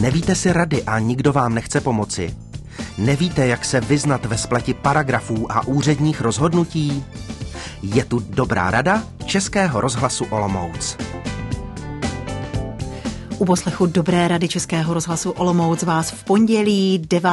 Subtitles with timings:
[0.00, 2.36] Nevíte si rady a nikdo vám nechce pomoci?
[2.98, 7.04] Nevíte, jak se vyznat ve spleti paragrafů a úředních rozhodnutí?
[7.82, 10.96] Je tu dobrá rada Českého rozhlasu Olomouc.
[13.40, 17.30] U poslechu Dobré rady Českého rozhlasu Olomouc vás v pondělí 9.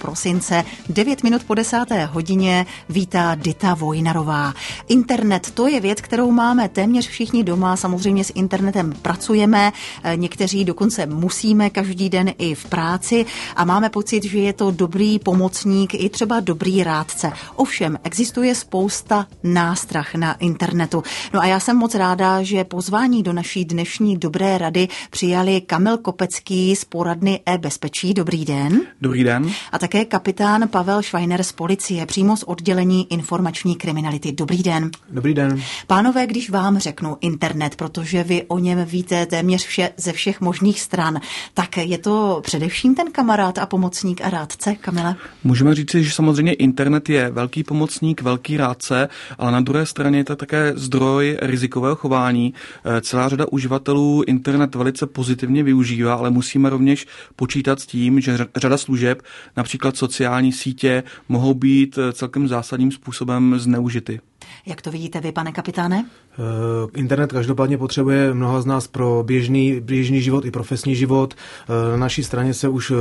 [0.00, 1.84] prosince 9 minut po 10.
[2.10, 4.54] hodině vítá Dita Vojnarová.
[4.88, 9.72] Internet to je věc, kterou máme téměř všichni doma, samozřejmě s internetem pracujeme,
[10.02, 13.26] eh, někteří dokonce musíme každý den i v práci
[13.56, 17.32] a máme pocit, že je to dobrý pomocník i třeba dobrý rádce.
[17.54, 21.02] Ovšem, existuje spousta nástrah na internetu.
[21.34, 25.60] No a já jsem moc ráda, že pozvání do naší dnešní Dobré rady přijali přijali
[25.60, 28.14] Kamil Kopecký z poradny e-bezpečí.
[28.14, 28.80] Dobrý den.
[29.00, 29.50] Dobrý den.
[29.72, 34.32] A také kapitán Pavel Schweiner z policie, přímo z oddělení informační kriminality.
[34.32, 34.90] Dobrý den.
[35.10, 35.62] Dobrý den.
[35.86, 40.80] Pánové, když vám řeknu internet, protože vy o něm víte téměř vše, ze všech možných
[40.80, 41.20] stran,
[41.54, 45.16] tak je to především ten kamarád a pomocník a rádce, Kamile?
[45.44, 50.24] Můžeme říct, že samozřejmě internet je velký pomocník, velký rádce, ale na druhé straně je
[50.24, 52.54] to také zdroj rizikového chování.
[52.84, 57.06] Eh, celá řada uživatelů internet velice pozitivně pozitivně využívá, ale musíme rovněž
[57.36, 59.22] počítat s tím, že řada služeb,
[59.56, 64.20] například sociální sítě, mohou být eh, celkem zásadním způsobem zneužity.
[64.66, 66.06] Jak to vidíte vy, pane kapitáne?
[66.32, 71.34] Eh, internet každopádně potřebuje mnoha z nás pro běžný, běžný život i profesní život.
[71.34, 72.92] Eh, na naší straně se už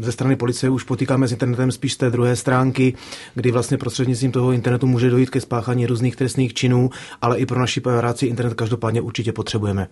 [0.00, 2.94] ze strany policie už potýkáme s internetem spíš z té druhé stránky,
[3.34, 6.90] kdy vlastně prostřednictvím toho internetu může dojít ke spáchání různých trestných činů,
[7.22, 9.88] ale i pro naši práci internet každopádně určitě potřebujeme.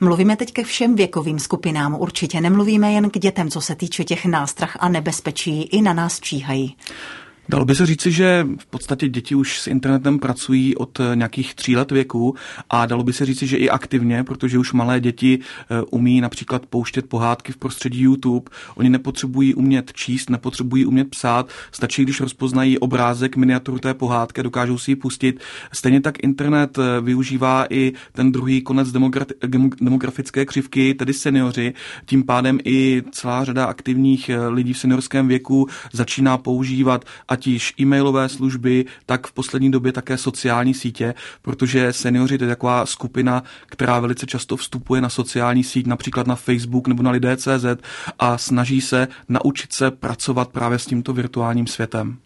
[0.00, 4.26] Mluvíme teď ke všem věkovým skupinám, určitě nemluvíme jen k dětem, co se týče těch
[4.26, 6.76] nástrah a nebezpečí, i na nás číhají.
[7.50, 11.54] Dalo by se říci, že v podstatě děti už s internetem pracují od eh, nějakých
[11.54, 12.34] tří let věku
[12.70, 16.66] a dalo by se říci, že i aktivně, protože už malé děti eh, umí například
[16.66, 18.50] pouštět pohádky v prostředí YouTube.
[18.74, 24.78] Oni nepotřebují umět číst, nepotřebují umět psát, stačí, když rozpoznají obrázek, miniaturu té pohádky, dokážou
[24.78, 25.40] si ji pustit.
[25.72, 28.92] Stejně tak internet eh, využívá i ten druhý konec
[29.80, 31.74] demografické křivky, tedy seniori.
[32.06, 38.28] Tím pádem i celá řada aktivních lidí v seniorském věku začíná používat ať již e-mailové
[38.28, 44.00] služby, tak v poslední době také sociální sítě, protože seniori to je taková skupina, která
[44.00, 47.64] velice často vstupuje na sociální síť, například na Facebook nebo na lidé.cz
[48.18, 52.18] a snaží se naučit se pracovat právě s tímto virtuálním světem.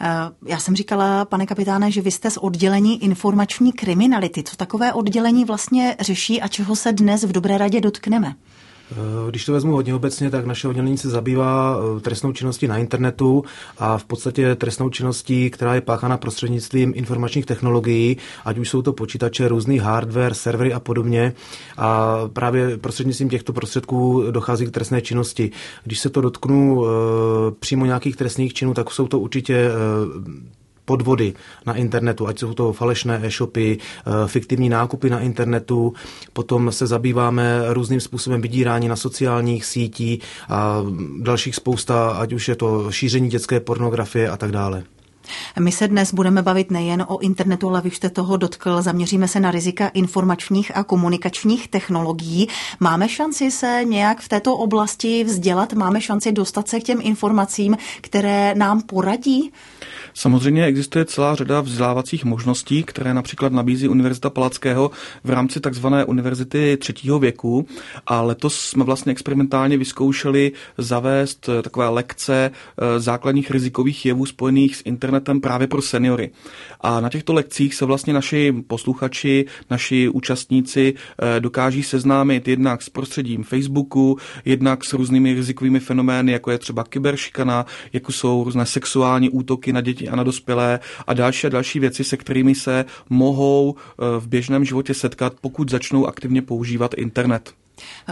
[0.00, 4.42] Eh, já jsem říkala, pane kapitáne, že vy jste z oddělení informační kriminality.
[4.42, 8.34] Co takové oddělení vlastně řeší a čeho se dnes v Dobré radě dotkneme?
[8.92, 12.76] Eh, když to vezmu hodně obecně, tak naše oddělení se zabývá eh, trestnou činností na
[12.76, 13.44] internetu
[13.78, 18.92] a v podstatě trestnou činností, která je páchána prostřednictvím informačních technologií, ať už jsou to
[18.92, 21.32] počítače, různý hardware, servery a podobně.
[21.76, 25.50] A právě prostřednictvím těchto prostředků dochází k trestné činnosti.
[25.84, 26.88] Když se to dotknu eh,
[27.60, 29.70] přímo nějakých trestných činů, tak jsou to určitě
[30.92, 31.34] podvody
[31.66, 35.92] na internetu, ať jsou to falešné e-shopy, eh, fiktivní nákupy na internetu,
[36.32, 40.84] potom se zabýváme různým způsobem vydírání na sociálních sítí a
[41.20, 44.84] dalších spousta, ať už je to šíření dětské pornografie a tak dále.
[45.60, 48.82] My se dnes budeme bavit nejen o internetu, ale vy jste toho dotkl.
[48.82, 52.48] Zaměříme se na rizika informačních a komunikačních technologií.
[52.80, 55.72] Máme šanci se nějak v této oblasti vzdělat?
[55.72, 59.52] Máme šanci dostat se k těm informacím, které nám poradí?
[60.14, 64.90] Samozřejmě existuje celá řada vzdělávacích možností, které například nabízí Univerzita Palackého
[65.24, 67.66] v rámci takzvané univerzity třetího věku
[68.06, 74.76] a letos jsme vlastně experimentálně vyzkoušeli zavést eh, takové lekce eh, základních rizikových jevů spojených
[74.76, 76.30] s internetem právě pro seniory.
[76.80, 82.88] A na těchto lekcích se vlastně naši posluchači, naši účastníci eh, dokáží seznámit jednak s
[82.88, 89.30] prostředím Facebooku, jednak s různými rizikovými fenomény, jako je třeba kyberšikana, jako jsou různé sexuální
[89.30, 92.84] útoky na děti děti a na dospělé a další a další věci, se kterými se
[93.10, 97.54] mohou eh, v běžném životě setkat, pokud začnou aktivně používat internet.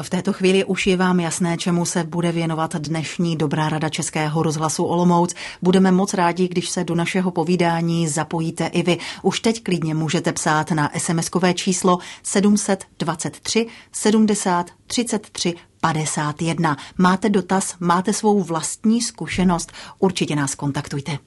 [0.02, 4.42] V této chvíli už je vám jasné, čemu se bude věnovat dnešní Dobrá rada Českého
[4.42, 5.34] rozhlasu Olomouc.
[5.62, 8.98] Budeme moc rádi, když se do našeho povídání zapojíte i vy.
[9.22, 16.76] Už teď klidně můžete psát na SMS-kové číslo 723 70 33 51.
[16.98, 21.18] Máte dotaz, máte svou vlastní zkušenost, určitě nás kontaktujte.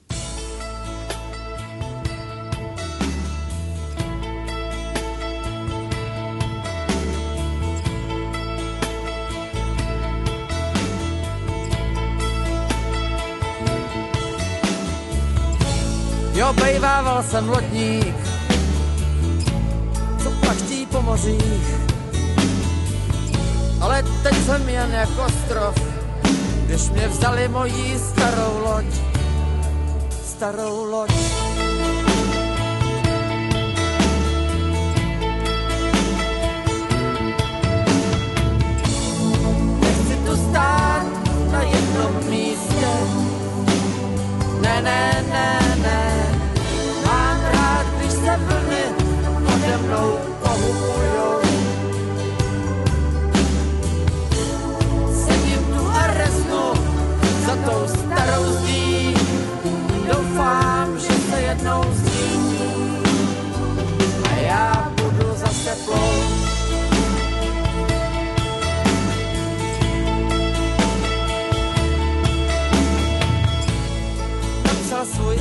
[17.04, 18.16] Bejvával jsem lodník,
[20.22, 21.74] co plachtí po mořích.
[23.80, 25.74] ale teď jsem jen jako ostrov,
[26.66, 28.84] když mě vzali mojí starou loď,
[30.24, 31.10] starou loď.
[39.80, 41.06] Nechci tu stát
[41.52, 42.88] na jednom místě,
[44.60, 45.63] ne, ne, ne,
[49.94, 50.18] mnou.
[55.26, 56.72] Sedím tu a reznu
[57.46, 59.14] za tou starou zdí,
[60.12, 62.98] doufám, že se jednou změní
[64.30, 66.44] a já budu zase plout.
[74.64, 75.36] napsal svůj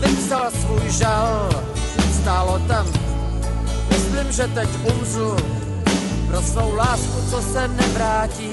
[0.00, 1.50] vypsal svůj žal,
[2.22, 2.86] stálo tam.
[3.88, 5.36] Myslím, že teď umřu
[6.26, 8.52] pro svou lásku, co se nevrátí.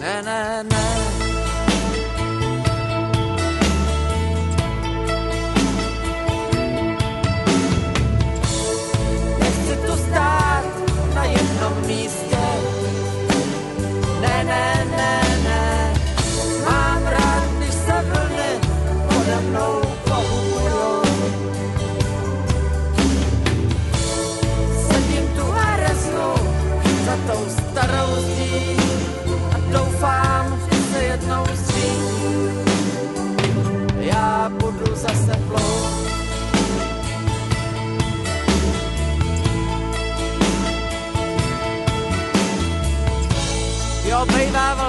[0.00, 1.25] Ne, ne, ne.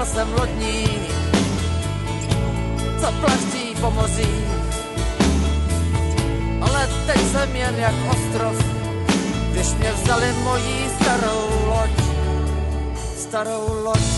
[0.04, 1.10] Jsem lodník,
[3.00, 4.48] co plaští po mořích.
[6.60, 8.64] Ale teď jsem jen jak ostrov,
[9.52, 11.90] když mě vzali mojí starou loď,
[13.16, 14.17] starou loď.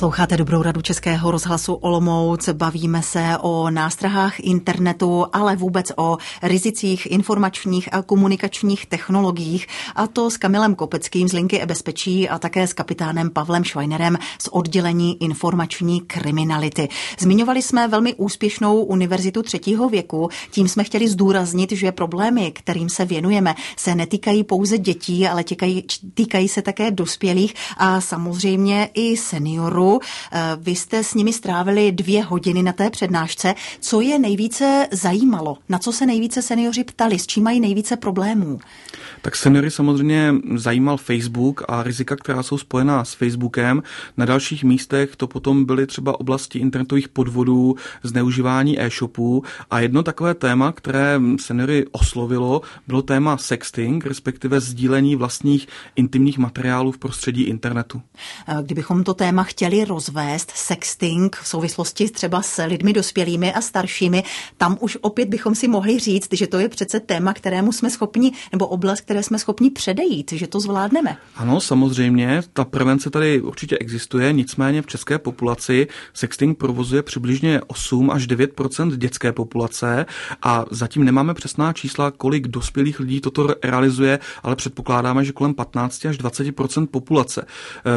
[0.00, 2.48] Posloucháte dobrou radu Českého rozhlasu Olomouc.
[2.48, 9.66] Bavíme se o nástrahách internetu, ale vůbec o rizicích informačních a komunikačních technologiích.
[9.94, 14.48] A to s Kamilem Kopeckým z Linky e-bezpečí a také s kapitánem Pavlem Schweinerem z
[14.48, 16.88] oddělení informační kriminality.
[17.18, 20.28] Zmiňovali jsme velmi úspěšnou univerzitu třetího věku.
[20.50, 25.84] Tím jsme chtěli zdůraznit, že problémy, kterým se věnujeme, se netýkají pouze dětí, ale týkají,
[26.14, 29.89] týkají se také dospělých a samozřejmě i seniorů.
[30.58, 33.54] Vy jste s nimi strávili dvě hodiny na té přednášce.
[33.80, 35.56] Co je nejvíce zajímalo?
[35.68, 37.18] Na co se nejvíce seniori ptali?
[37.18, 38.58] S čím mají nejvíce problémů?
[39.22, 43.82] Tak seniory samozřejmě zajímal Facebook a rizika, která jsou spojená s Facebookem.
[44.16, 50.34] Na dalších místech to potom byly třeba oblasti internetových podvodů, zneužívání e-shopů a jedno takové
[50.34, 58.02] téma, které seniory oslovilo, bylo téma sexting, respektive sdílení vlastních intimních materiálů v prostředí internetu.
[58.62, 64.24] Kdybychom to téma chtěli rozvést, sexting v souvislosti třeba s lidmi dospělými a staršími,
[64.56, 68.32] tam už opět bychom si mohli říct, že to je přece téma, kterému jsme schopni,
[68.52, 71.16] nebo oblast, které jsme schopni předejít, že to zvládneme.
[71.36, 78.10] Ano, samozřejmě, ta prevence tady určitě existuje, nicméně v české populaci sexting provozuje přibližně 8
[78.10, 80.06] až 9% dětské populace
[80.42, 86.04] a zatím nemáme přesná čísla, kolik dospělých lidí toto realizuje, ale předpokládáme, že kolem 15
[86.06, 87.46] až 20% populace.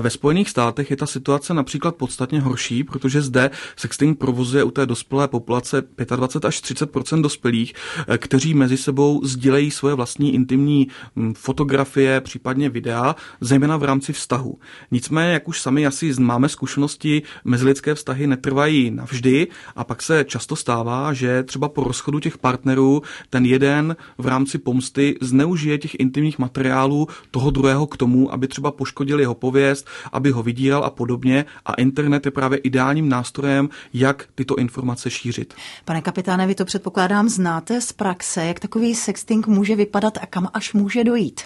[0.02, 4.86] Ve Spojených státech je ta situace například podstatně horší, protože zde sexting provozuje u té
[4.86, 5.84] dospělé populace
[6.16, 7.74] 25 až 30 dospělých,
[8.08, 14.14] eh, kteří mezi sebou sdílejí svoje vlastní intimní hm, fotografie, případně videa, zejména v rámci
[14.14, 14.60] vztahu.
[14.92, 20.56] Nicméně, jak už sami asi máme zkušenosti, mezilidské vztahy netrvají navždy a pak se často
[20.56, 26.40] stává, že třeba po rozchodu těch partnerů ten jeden v rámci pomsty zneužije těch intimních
[26.40, 31.46] materiálů toho druhého k tomu, aby třeba poškodil jeho pověst, aby ho vydíral a podobně.
[31.66, 35.54] A internet je právě ideálním nástrojem, jak tyto informace šířit.
[35.86, 40.50] Pane kapitáne, vy to předpokládám znáte z praxe, jak takový sexting může vypadat a kam
[40.54, 41.42] až může dojít?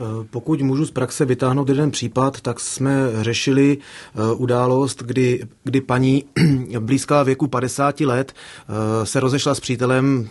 [0.00, 5.80] Eh, pokud můžu z praxe vytáhnout jeden případ, tak jsme řešili eh, událost, kdy, kdy
[5.80, 6.24] paní
[6.80, 10.28] blízká věku 50 let eh, se rozešla s přítelem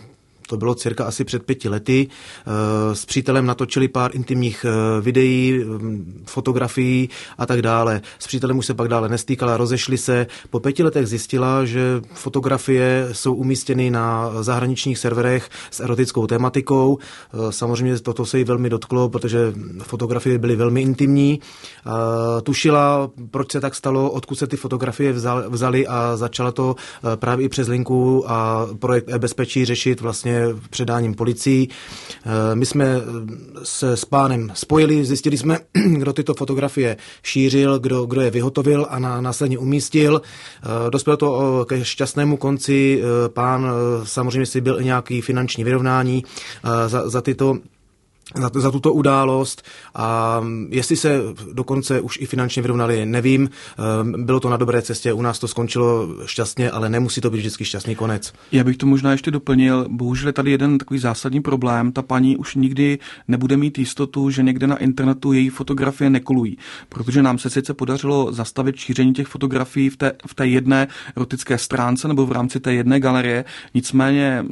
[0.48, 2.08] to bylo cirka asi před pěti lety.
[2.08, 8.00] Eh, s přítelem natočili pár intimních eh, videí, mm, fotografií a tak dále.
[8.18, 10.26] S přítelem už se pak dále nestýkala, rozešli se.
[10.50, 16.98] Po pěti letech zjistila, že fotografie jsou umístěny na zahraničních serverech s erotickou tematikou.
[16.98, 19.52] Eh, samozřejmě toto se jí velmi dotklo, protože
[19.82, 21.40] fotografie byly velmi intimní.
[22.42, 25.12] Tušila, proč se tak stalo, odkud se ty fotografie
[25.48, 26.76] vzali a začala to
[27.16, 30.37] právě i přes linku a projekt e-bezpečí řešit vlastně
[30.70, 31.68] předáním policii.
[31.68, 32.86] Eh, my jsme
[33.62, 35.58] se s pánem spojili, zjistili jsme,
[35.98, 40.22] kdo tyto fotografie šířil, kdo, kdo je vyhotovil a na, následně umístil.
[40.22, 43.02] Eh, dospělo to ke šťastnému konci.
[43.02, 43.66] Eh, pán
[44.04, 46.24] samozřejmě si byl nějaký finanční vyrovnání
[46.86, 47.56] za, za tyto
[48.36, 49.62] za, za tuto událost
[49.94, 51.20] a jestli se
[51.52, 53.50] dokonce už i finančně vyrovnali, nevím.
[54.00, 57.38] Ehm, bylo to na dobré cestě, u nás to skončilo šťastně, ale nemusí to být
[57.38, 58.32] vždycky šťastný konec.
[58.52, 59.86] Já bych to možná ještě doplnil.
[59.88, 61.92] Bohužel je tady jeden takový zásadní problém.
[61.92, 66.58] Ta paní už nikdy nebude mít jistotu, že někde na internetu její fotografie nekolují,
[66.88, 71.58] protože nám se sice podařilo zastavit šíření těch fotografií v té, v té jedné erotické
[71.58, 73.44] stránce nebo v rámci té jedné galerie,
[73.74, 74.44] nicméně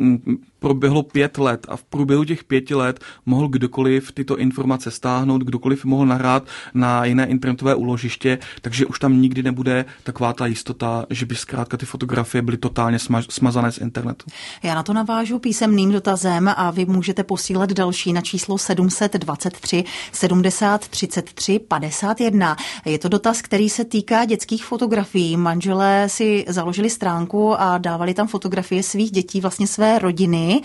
[0.59, 5.85] proběhlo pět let a v průběhu těch pěti let mohl kdokoliv tyto informace stáhnout, kdokoliv
[5.85, 11.27] mohl nahrát na jiné internetové úložiště, takže už tam nikdy nebude taková ta jistota, že
[11.27, 12.99] by zkrátka ty fotografie byly totálně
[13.29, 14.27] smazané z internetu.
[14.63, 20.89] Já na to navážu písemným dotazem a vy můžete posílat další na číslo 723 70
[20.89, 22.57] 33 51.
[22.85, 25.37] Je to dotaz, který se týká dětských fotografií.
[25.37, 30.56] Manželé si založili stránku a dávali tam fotografie svých dětí, vlastně své rodiny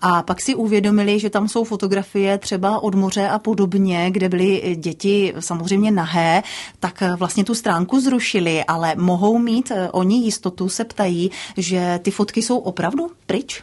[0.00, 4.76] a pak si uvědomili, že tam jsou fotografie třeba od moře a podobně, kde byly
[4.78, 6.42] děti samozřejmě nahé,
[6.80, 12.10] tak vlastně tu stránku zrušili, ale mohou mít eh, oni jistotu, se ptají, že ty
[12.10, 13.62] fotky jsou opravdu pryč?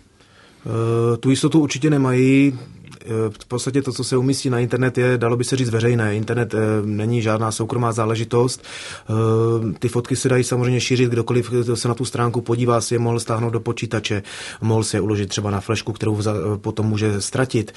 [1.19, 2.59] Tu jistotu určitě nemají.
[3.05, 6.15] Eh, v podstatě to, co se umístí na internet, je, dalo by se říct, veřejné.
[6.15, 8.63] Internet eh, není žádná soukromá záležitost.
[8.63, 12.99] Eh, ty fotky se dají samozřejmě šířit, kdokoliv se na tu stránku podívá, si je
[12.99, 14.23] mohl stáhnout do počítače,
[14.61, 16.19] mohl si je uložit třeba na flešku, kterou
[16.57, 17.71] potom může ztratit.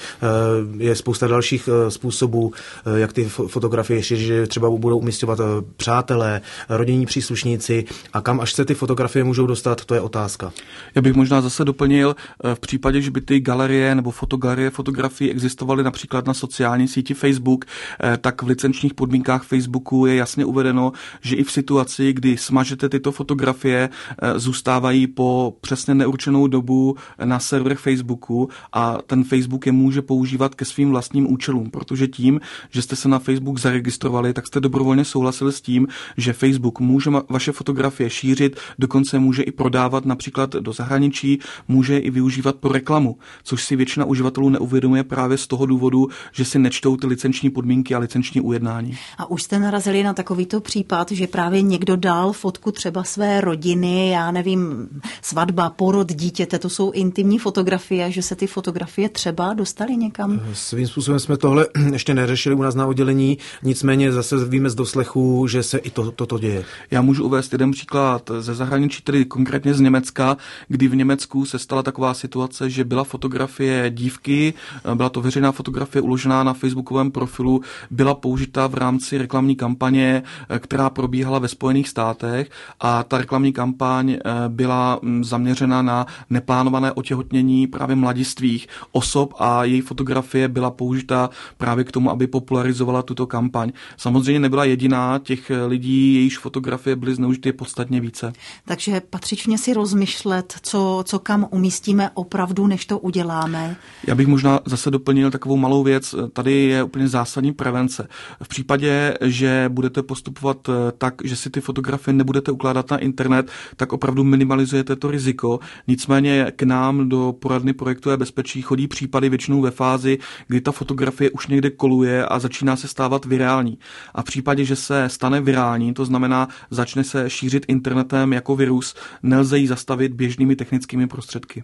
[0.77, 2.53] Je spousta dalších způsobů,
[2.95, 5.39] jak ty fotografie šířit, že třeba budou umístěvat
[5.77, 10.51] přátelé, rodinní příslušníci a kam až se ty fotografie můžou dostat, to je otázka.
[10.95, 12.15] Já bych možná zase doplnil,
[12.53, 17.13] v případě, že by ty galerie nebo fotogalerie fotografie fotografii existovaly například na sociální síti
[17.13, 22.37] Facebook, eh, tak v licenčních podmínkách Facebooku je jasně uvedeno, že i v situaci, kdy
[22.37, 29.65] smažete tyto fotografie, eh, zůstávají po přesně neurčenou dobu na serverech Facebooku a ten Facebook
[29.65, 34.33] je může používat ke svým vlastním účelům, protože tím, že jste se na Facebook zaregistrovali,
[34.33, 39.51] tak jste dobrovolně souhlasili s tím, že Facebook může vaše fotografie šířit, dokonce může i
[39.51, 45.37] prodávat například do zahraničí, může i využívat pro reklamu, což si většina uživatelů neuvědomuje právě
[45.37, 48.97] z toho důvodu, že si nečtou ty licenční podmínky a licenční ujednání.
[49.17, 54.09] A už jste narazili na takovýto případ, že právě někdo dal fotku třeba své rodiny,
[54.09, 54.87] já nevím,
[55.21, 60.41] svatba, porod dítěte, to jsou intimní fotografie, že se ty fotografie třeba dostaly někam?
[60.53, 65.47] Svým způsobem jsme tohle ještě neřešili u nás na oddělení, nicméně zase víme z doslechu,
[65.47, 66.65] že se i to, toto děje.
[66.91, 70.37] Já můžu uvést jeden příklad ze zahraničí, tedy konkrétně z Německa,
[70.67, 74.53] kdy v Německu se stala taková situace, že byla fotografie dívky,
[74.97, 77.61] byla to veřejná fotografie uložená na facebookovém profilu,
[77.91, 82.49] byla použita v rámci reklamní kampaně, eh, která probíhala ve Spojených státech
[82.79, 89.63] a ta reklamní kampaň eh, byla mm, zaměřena na neplánované otěhotnění právě mladistvých osob a
[89.63, 93.71] její fotografie byla použita právě k tomu, aby popularizovala tuto kampaň.
[93.97, 98.33] Samozřejmě nebyla jediná, těch eh, lidí, jejíž fotografie byly zneužity podstatně více.
[98.65, 103.75] Takže patřičně si rozmyšlet, co, co kam umístíme opravdu, než to uděláme.
[104.07, 106.15] Já bych možná zase doplnil takovou malou věc.
[106.33, 108.07] Tady je úplně zásadní prevence.
[108.43, 113.93] V případě, že budete postupovat tak, že si ty fotografie nebudete ukládat na internet, tak
[113.93, 115.59] opravdu minimalizujete to riziko.
[115.87, 120.17] Nicméně k nám do poradny projektu je bezpečí chodí případy většinou ve fázi,
[120.47, 123.77] kdy ta fotografie už někde koluje a začíná se stávat virální.
[124.15, 128.95] A v případě, že se stane virální, to znamená, začne se šířit internetem jako virus,
[129.23, 131.63] nelze ji zastavit běžnými technickými prostředky.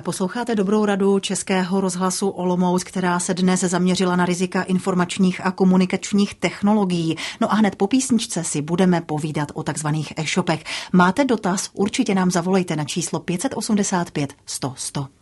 [0.00, 6.34] Posloucháte dobrou radu Českého rozhlasu Olomouc, která se dnes zaměřila na rizika informačních a komunikačních
[6.34, 7.16] technologií.
[7.40, 10.64] No a hned po písničce si budeme povídat o takzvaných e-shopech.
[10.92, 11.70] Máte dotaz?
[11.72, 15.21] Určitě nám zavolejte na číslo 585 100 100.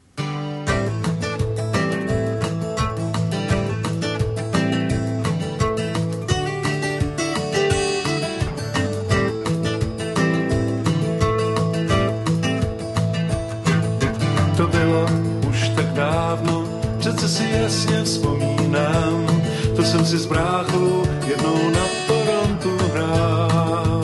[20.10, 24.02] si s bráchou jednou na Torontu hrál.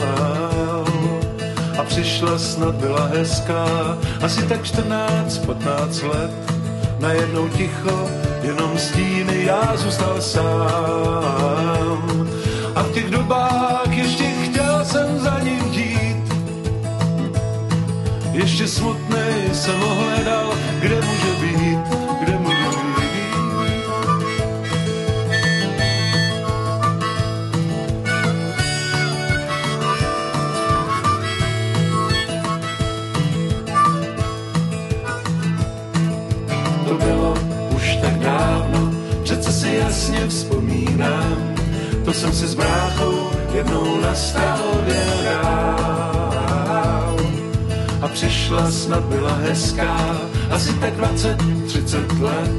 [1.79, 6.31] A přišla snad byla hezká, asi tak 14-15 let,
[6.99, 8.09] najednou ticho,
[8.41, 10.47] jenom stíny, já zůstal sám.
[12.75, 16.33] A v těch dobách ještě chtěl jsem za ním jít,
[18.31, 20.46] ještě smutný jsem ho hledal,
[40.97, 41.55] vzpomínám,
[42.05, 44.13] to jsem si s bráchou jednou na.
[48.01, 50.17] A přišla snad byla hezká,
[50.51, 51.37] asi tak 20,
[51.67, 52.51] 30 let.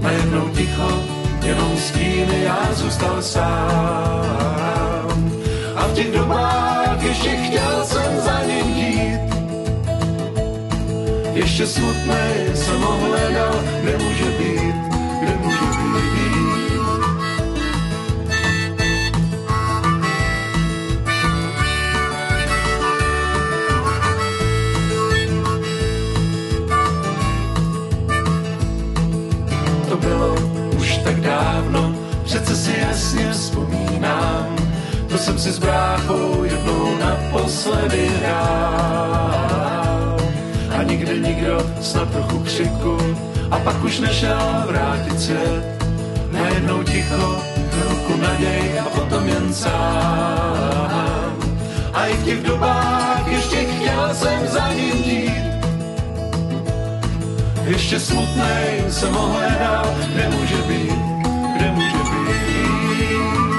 [0.00, 1.02] Najednou ticho,
[1.42, 4.26] jenom stíny, já zůstal sám.
[5.76, 9.20] A v těch dobách ještě chtěl jsem za ním jít.
[11.32, 14.74] Ještě smutný jsem ho hledal, kde může být,
[15.20, 16.15] kde může být.
[32.36, 34.56] Přece si jasně vzpomínám,
[35.08, 40.16] to jsem si s bráchou jednou naposledy hrál.
[40.78, 42.98] A nikdy nikdo, snad trochu křiku,
[43.50, 45.84] a pak už nešel vrátit svět.
[46.32, 47.42] Najednou ticho,
[47.88, 51.36] ruku naděj a potom jen sám.
[51.92, 55.46] A i v těch dobách ještě chtěl jsem za ním jít.
[57.64, 61.15] Ještě smutnej jsem ho hledal, nemůže být
[61.58, 63.55] queremos beber.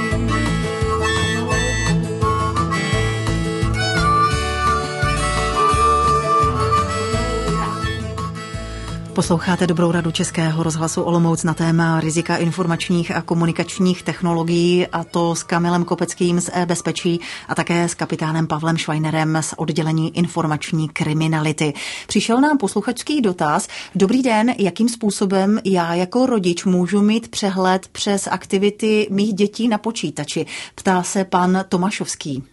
[9.18, 15.36] Posloucháte dobrou radu Českého rozhlasu Olomouc na téma rizika informačních a komunikačních technologií a to
[15.36, 21.74] s Kamilem Kopeckým z e-bezpečí a také s kapitánem Pavlem Schweinerem z oddělení informační kriminality.
[22.08, 23.68] Přišel nám posluchačský dotaz.
[23.96, 29.78] Dobrý den, jakým způsobem já jako rodič můžu mít přehled přes aktivity mých dětí na
[29.78, 30.46] počítači?
[30.76, 32.44] Ptá se pan Tomašovský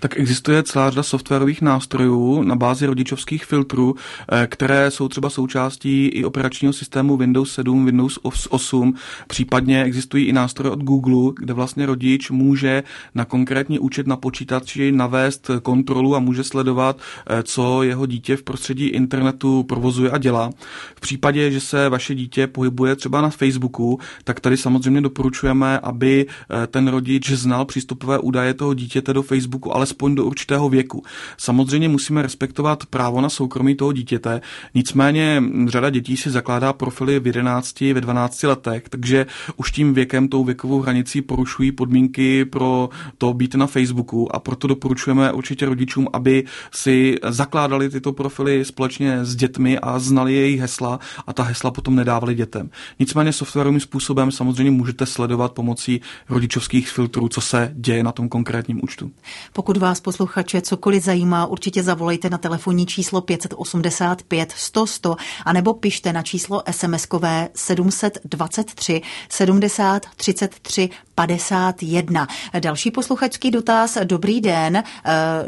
[0.00, 3.94] tak existuje celá řada softwarových nástrojů na bázi rodičovských filtrů,
[4.32, 8.18] eh, které jsou třeba součástí i operačního systému Windows 7, Windows
[8.50, 8.94] 8,
[9.28, 12.82] případně existují i nástroje od Google, kde vlastně rodič může
[13.14, 18.42] na konkrétní účet na počítači navést kontrolu a může sledovat, eh, co jeho dítě v
[18.42, 20.50] prostředí internetu provozuje a dělá.
[20.96, 26.26] V případě, že se vaše dítě pohybuje třeba na Facebooku, tak tady samozřejmě doporučujeme, aby
[26.26, 31.02] eh, ten rodič znal přístupové údaje toho dítěte do Facebooku, ale alespoň do určitého věku.
[31.38, 34.40] Samozřejmě musíme respektovat právo na soukromí toho dítěte,
[34.74, 40.28] nicméně řada dětí si zakládá profily v 11, ve 12 letech, takže už tím věkem,
[40.28, 46.08] tou věkovou hranicí porušují podmínky pro to být na Facebooku a proto doporučujeme určitě rodičům,
[46.12, 51.70] aby si zakládali tyto profily společně s dětmi a znali jejich hesla a ta hesla
[51.70, 52.70] potom nedávali dětem.
[52.98, 58.80] Nicméně softwarovým způsobem samozřejmě můžete sledovat pomocí rodičovských filtrů, co se děje na tom konkrétním
[58.82, 59.10] účtu.
[59.52, 65.74] Pokud Pokud vás posluchače cokoliv zajímá, určitě zavolejte na telefonní číslo 585 100 100 anebo
[65.74, 72.26] pište na číslo SMS-kové 723 70 33 51.
[72.60, 73.98] Další posluchačský dotaz.
[74.04, 74.76] Dobrý den.
[74.76, 74.82] Eh,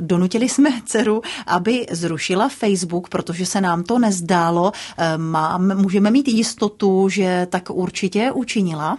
[0.01, 4.73] donutili jsme dceru, aby zrušila Facebook, protože se nám to nezdálo.
[4.99, 8.99] Eh, Mám, můžeme mít jistotu, že tak určitě učinila?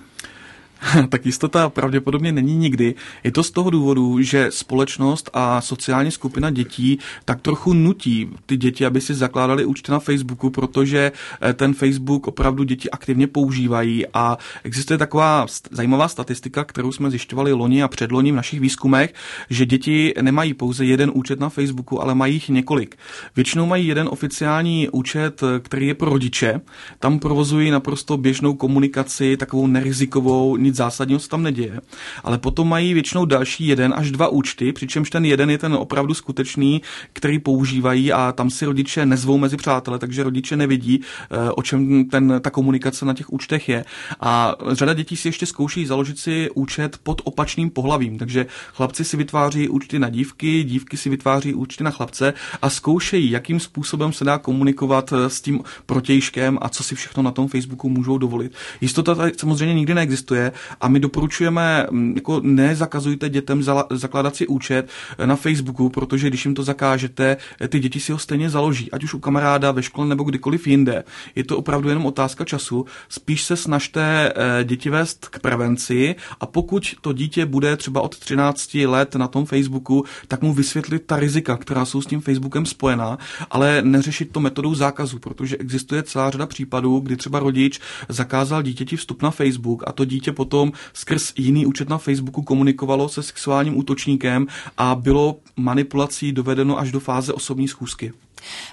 [1.10, 2.96] tak jistota pravděpodobně není nikdy.
[3.24, 8.58] Je to z toho důvodu, že společnost a sociální skupina dětí tak trochu nutí ty
[8.58, 14.06] děti, aby si zakládali účty na Facebooku, protože eh, ten Facebook opravdu děti aktivně používají
[14.13, 19.13] a existuje taková zajímavá statistika, kterou jsme zjišťovali loni a předloni v našich výzkumech,
[19.50, 22.96] že děti nemají pouze jeden účet na Facebooku, ale mají jich několik.
[23.36, 26.62] Většinou mají jeden oficiální účet, eh, který je pro rodiče.
[27.00, 31.82] Tam provozují naprosto běžnou komunikaci, takovou nerizikovou, nic zásadního se tam neděje.
[32.24, 36.14] Ale potom mají většinou další jeden až dva účty, přičemž ten jeden je ten opravdu
[36.14, 36.82] skutečný,
[37.14, 42.06] který používají a tam si rodiče nezvou mezi přátele, takže rodiče nevidí, eh, o čem
[42.06, 43.86] ten, ta komunikace na těch účtech je.
[44.20, 49.18] A řada dětí si ještě zkouší založit si účet pod opačným pohlavím, takže chlapci si
[49.18, 54.26] vytváří účty na dívky, dívky si vytváří účty na chlapce a zkoušejí, jakým způsobem se
[54.26, 58.54] dá komunikovat eh, s tím protějškem a co si všechno na tom Facebooku můžou dovolit.
[58.82, 64.89] Jistota tady samozřejmě nikdy neexistuje, a my doporučujeme, mm, jako nezakazujte dětem zakládat si účet
[65.17, 68.91] eh, na Facebooku, protože když jim to zakážete, eh, ty děti si ho stejně založí,
[68.91, 71.04] ať už u kamaráda, ve škole nebo kdykoliv jinde.
[71.36, 72.86] Je to opravdu jenom otázka času.
[73.10, 78.19] Spíš se snažte eh, děti vést k prevenci a pokud to dítě bude třeba od
[78.19, 82.65] 13 let na tom Facebooku, tak mu vysvětlit ta rizika, která jsou s tím Facebookem
[82.65, 83.17] spojená,
[83.50, 88.97] ale neřešit to metodou zákazu, protože existuje celá řada případů, kdy třeba rodič zakázal dítěti
[88.97, 93.24] vstup na Facebook a to dítě potom potom skrz jiný účet na Facebooku komunikovalo se
[93.24, 98.14] sexuálním útočníkem a bylo manipulací dovedeno až do fáze osobní schůzky.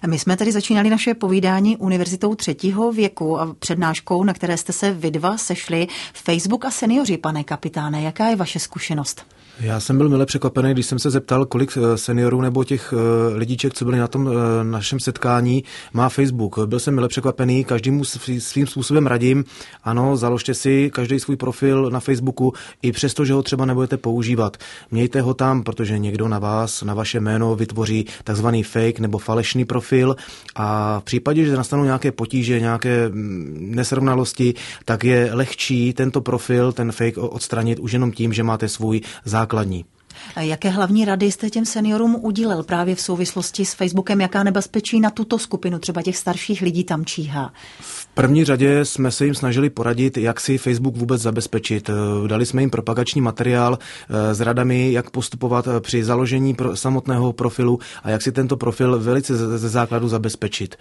[0.06, 4.92] My jsme tady začínali naše povídání univerzitou třetího věku a přednáškou, na které jste se
[4.92, 5.86] vy dva sešli.
[6.14, 9.24] Facebook a seniori, pane kapitáne, jaká je vaše zkušenost?
[9.60, 13.36] Já jsem byl mile překvapený, když jsem se zeptal, kolik eh, seniorů nebo těch eh,
[13.36, 16.58] lidíček, co byli na tom eh, našem setkání, má Facebook.
[16.66, 18.04] Byl jsem mile překvapený, každému
[18.38, 19.44] svým způsobem radím.
[19.84, 22.52] Ano, založte si každý svůj profil na Facebooku,
[22.82, 24.56] i přesto, že ho třeba nebudete používat.
[24.90, 29.57] Mějte ho tam, protože někdo na vás, na vaše jméno vytvoří takzvaný fake nebo falešný
[29.64, 30.16] profil
[30.56, 36.72] a v případě, že nastanou nějaké potíže, nějaké mm, nesrovnalosti, tak je lehčí tento profil,
[36.72, 39.84] ten fake odstranit už jenom tím, že máte svůj základní.
[40.40, 44.20] Jaké hlavní rady jste těm seniorům udílel právě v souvislosti s Facebookem?
[44.20, 47.52] Jaká nebezpečí na tuto skupinu, třeba těch starších lidí tam číhá?
[47.80, 51.90] V první řadě jsme se jim snažili poradit, jak si Facebook vůbec zabezpečit.
[52.26, 57.78] Dali jsme jim propagační materiál eh, s radami, jak postupovat eh, při založení samotného profilu
[58.02, 60.76] a jak si tento profil velice ze základu zabezpečit.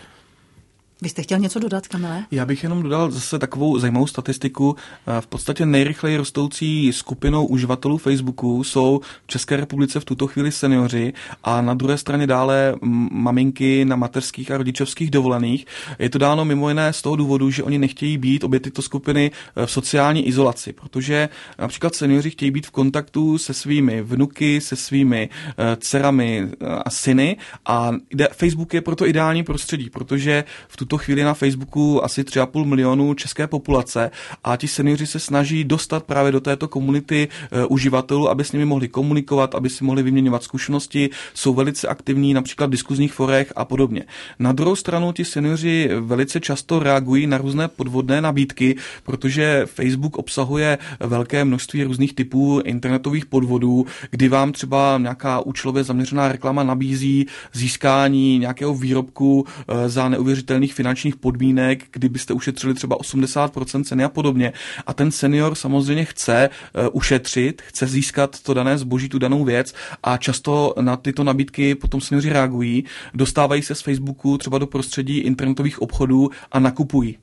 [1.02, 2.26] Vy jste chtěl něco dodat, Kamile?
[2.32, 4.76] Já bych jenom dodal zase takovou zajímavou statistiku.
[5.08, 10.52] Eh, v podstatě nejrychleji rostoucí skupinou uživatelů Facebooku jsou v České republice v tuto chvíli
[10.52, 12.76] seniori a na druhé straně dále
[13.12, 15.66] maminky na mateřských a rodičovských dovolených.
[16.00, 19.32] Je to dáno mimo jiné z toho důvodu, že oni nechtějí být obě tyto skupiny
[19.56, 21.30] eh, v sociální izolaci, protože
[21.60, 26.50] například seniori chtějí být v kontaktu se svými vnuky, se svými eh, dcerami
[26.86, 27.92] a syny a
[28.32, 33.48] Facebook je proto ideální prostředí, protože v tuto chvíli na Facebooku asi 3,5 milionů české
[33.48, 34.12] populace
[34.44, 38.66] a ti seniori se snaží dostat právě do této komunity e, uživatelů, aby s nimi
[38.66, 43.66] mohli komunikovat, aby si mohli vyměňovat zkušenosti, jsou velice aktivní například v diskuzních forech a
[43.66, 44.04] podobně.
[44.40, 50.78] Na druhou stranu ti seniori velice často reagují na různé podvodné nabídky, protože Facebook obsahuje
[51.00, 58.40] velké množství různých typů internetových podvodů, kdy vám třeba nějaká účelově zaměřená reklama nabízí získání
[58.40, 64.54] nějakého výrobku e, za neuvěřitelných finančních podmínek, kdybyste ušetřili třeba 80% ceny a podobně.
[64.88, 69.74] A ten senior samozřejmě chce uh, ušetřit, chce získat to dané zboží, tu danou věc
[70.04, 75.18] a často na tyto nabídky potom seniori reagují, dostávají se z Facebooku třeba do prostředí
[75.18, 77.18] internetových obchodů a nakupují.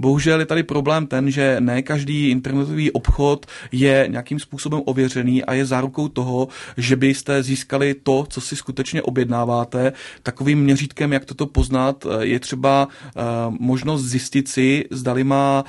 [0.00, 5.54] Bohužel je tady problém ten, že ne každý internetový obchod je nějakým způsobem ověřený a
[5.54, 9.92] je zárukou toho, že byste získali to, co si skutečně objednáváte.
[10.22, 12.88] Takovým měřítkem, jak toto poznat, je třeba
[13.48, 15.64] možnost zjistit si, zdali má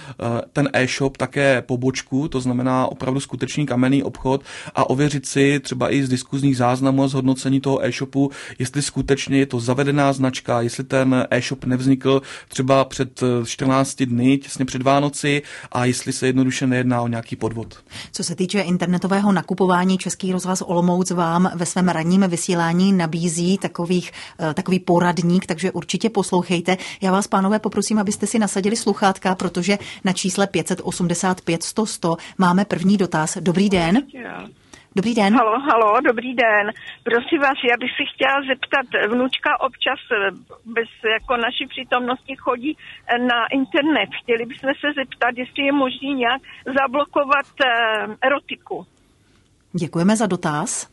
[0.54, 4.44] ten e-shop také pobočku, to znamená opravdu skutečný kamenný obchod
[4.76, 9.46] a ověřit si třeba i z diskuzních záznamů a zhodnocení toho e-shopu, jestli skutečně je
[9.46, 15.42] to zavedená značka, jestli ten e-shop nevznikl třeba před 14 dny, těsně před Vánoci
[15.72, 17.78] a jestli se jednoduše nejedná o nějaký podvod.
[18.12, 24.12] Co se týče internetového nakupování, Český rozhlas Olomouc vám ve svém ranním vysílání nabízí takových,
[24.40, 26.78] eh, takový poradník, takže určitě poslouchejte.
[27.02, 32.66] Já vás, pánové, poprosím, abyste si nasadili sluchátka, protože na čísle 585 100 100 máme
[32.66, 33.38] první dotaz.
[33.42, 34.02] Dobrý den.
[34.96, 35.36] Dobrý den.
[35.36, 36.72] Halo, halo, dobrý den.
[37.04, 40.32] Prosím vás, já bych si chtěla zeptat, vnučka občas eh,
[40.66, 44.10] bez jako naší přítomnosti chodí eh, na internet.
[44.24, 46.42] Chtěli bychom se zeptat, jestli je možné nějak
[46.80, 47.46] zablokovat
[48.22, 48.86] erotiku.
[49.74, 50.90] Děkujeme za dotaz.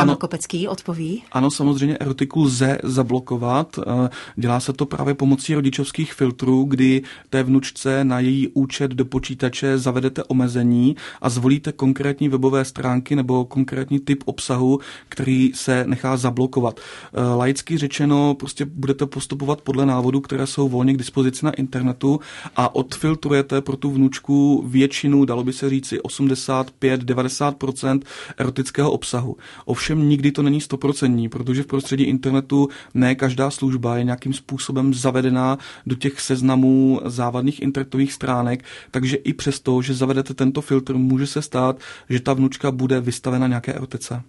[0.00, 1.22] Ano, Kopecký odpoví.
[1.32, 3.78] Ano, samozřejmě erotiku lze zablokovat.
[3.78, 9.04] Eh, dělá se to právě pomocí rodičovských filtrů, kdy té vnučce na její účet do
[9.04, 16.16] počítače zavedete omezení a zvolíte konkrétní webové stránky nebo konkrétní typ obsahu, který se nechá
[16.16, 16.80] zablokovat.
[16.80, 22.20] Eh, laicky řečeno, prostě budete postupovat podle návodů, které jsou volně k dispozici na internetu
[22.56, 28.00] a odfiltrujete pro tu vnučku většinu, dalo by se říci 85-90%
[28.38, 29.36] erotického obsahu.
[29.64, 34.32] Ovšem Ovšem nikdy to není stoprocentní, protože v prostředí internetu ne každá služba je nějakým
[34.32, 40.94] způsobem zavedená do těch seznamů závadných internetových stránek, takže i přesto, že zavedete tento filtr,
[40.94, 44.22] může se stát, že ta vnučka bude vystavena nějaké erotice.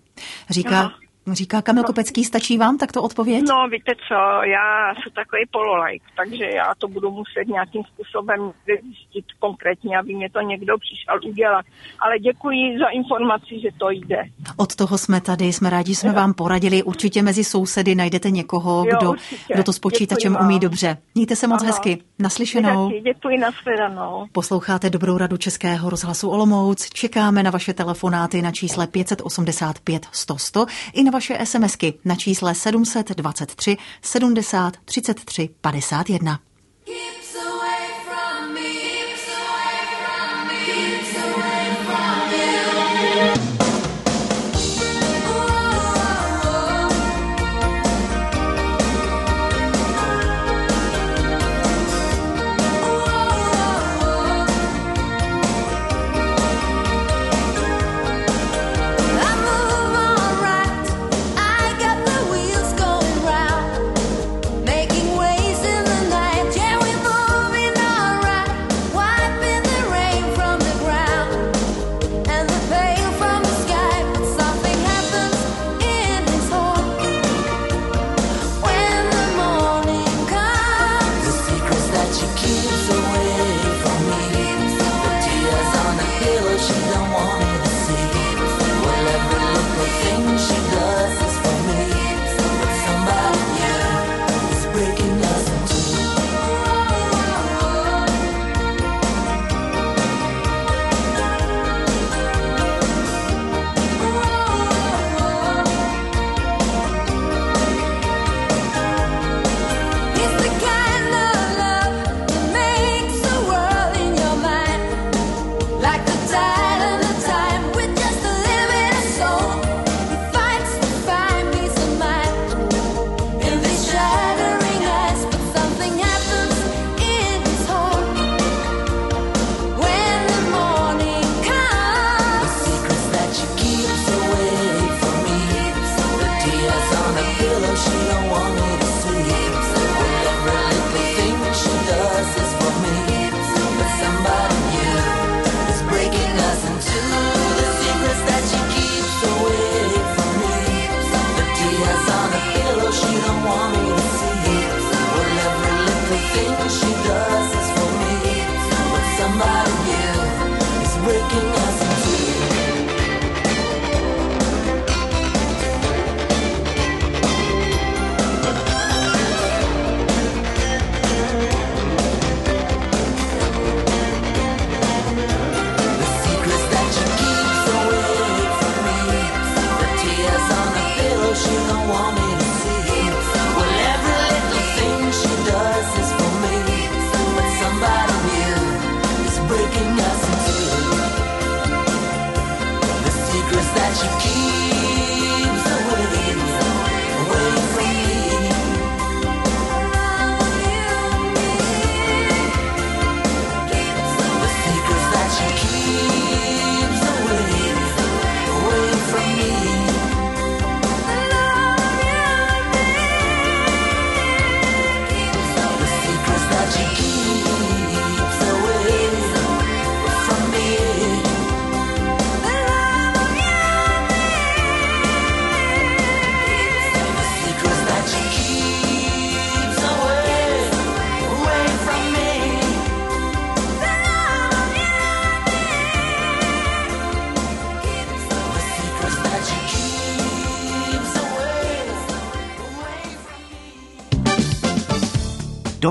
[0.50, 0.94] Říká Aha.
[1.28, 3.44] Říká Kamil Kopecký, stačí vám takto odpověď?
[3.50, 9.26] No, víte co, já jsem takový pololajk, takže já to budu muset nějakým způsobem zjistit
[9.40, 11.66] konkrétně, aby mě to někdo přišel udělat.
[12.00, 14.24] Ale děkuji za informaci, že to jde.
[14.58, 16.84] Od toho jsme tady, jsme rádi, jsme vám poradili.
[16.84, 19.14] Určitě mezi sousedy najdete někoho, jo, kdo,
[19.54, 20.98] kdo to s počítačem umí dobře.
[21.16, 21.68] Mějte se moc Aha.
[21.68, 21.98] hezky.
[22.20, 22.90] Naslyšenou.
[22.90, 24.26] Děkuji, děkuji, nashledanou.
[24.32, 26.90] Posloucháte Dobrou radu Českého rozhlasu Olomouc.
[26.90, 32.56] Čekáme na vaše telefonáty na čísle 585 100 100 i na vaše SMSky na čísle
[32.56, 36.51] 723 70 33 51.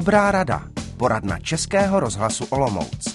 [0.01, 0.63] Dobrá rada.
[0.97, 3.10] Poradna Českého rozhlasu Olomouc.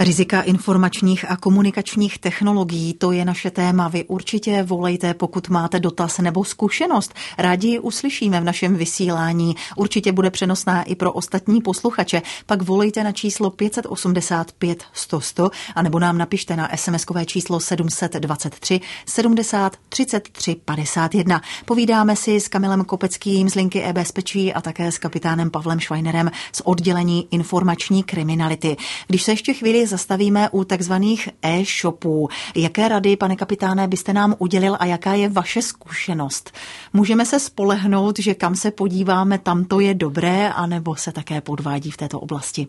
[0.00, 3.88] Rizika informačních a komunikačních technologií, to je naše téma.
[3.88, 7.14] Vy určitě volejte, pokud máte dotaz nebo zkušenost.
[7.38, 9.56] Rádi ji uslyšíme v našem vysílání.
[9.76, 12.22] Určitě bude přenosná i pro ostatní posluchače.
[12.46, 18.80] Pak volejte na číslo 585 100 100 a nebo nám napište na SMS-kové číslo 723
[19.06, 21.42] 70 33 51.
[21.64, 26.62] Povídáme si s Kamilem Kopeckým z linky e-bezpečí a také s kapitánem Pavlem Schweinerem z
[26.64, 28.76] oddělení informační kriminality.
[29.06, 32.28] Když se ještě chvíli zastavíme u takzvaných e-shopů.
[32.54, 36.52] Jaké rady, pane kapitáne, byste nám udělil a jaká je vaše zkušenost?
[36.92, 41.90] Můžeme se spolehnout, že kam se podíváme, tam to je dobré, anebo se také podvádí
[41.90, 42.68] v této oblasti?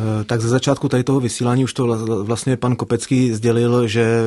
[0.00, 1.86] Eh, tak ze začátku tady toho vysílání už to
[2.24, 4.24] vlastně pan Kopecký sdělil, že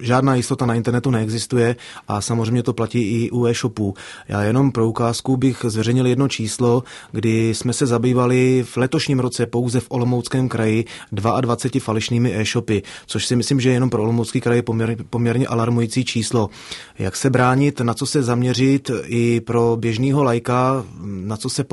[0.00, 1.76] žádná jistota na internetu neexistuje
[2.08, 3.94] a samozřejmě to platí i u e-shopů.
[4.28, 9.46] Já jenom pro ukázku bych zveřejnil jedno číslo, kdy jsme se zabývali v letošním roce
[9.46, 14.58] pouze v Olomouckém kraji 22 falešnými e-shopy, což si myslím, že jenom pro Olomoucký kraj
[14.58, 16.50] je poměrně, poměrně alarmující číslo.
[16.98, 21.64] Jak se bránit, na co se zaměřit i pro běžného lajka, na co se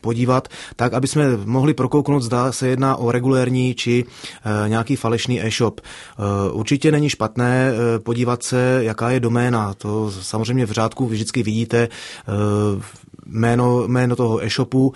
[0.00, 5.46] podívat, tak aby jsme mohli prokouknout, zda se jedná o regulérní či e, nějaký falešný
[5.46, 5.80] e-shop.
[5.80, 5.84] E,
[6.50, 9.74] určitě není špatné e, podívat se, jaká je doména.
[9.74, 11.88] To samozřejmě v řádku vždycky vidíte
[13.28, 14.92] jméno, jméno toho e-shopu.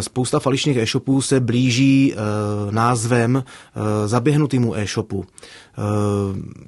[0.00, 2.14] Spousta falešných e-shopů se blíží
[2.70, 3.44] názvem
[4.06, 5.24] zaběhnutýmu e-shopu.